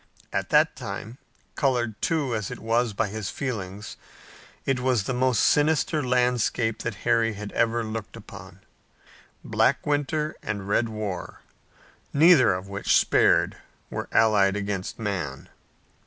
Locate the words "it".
2.49-2.57, 4.65-4.79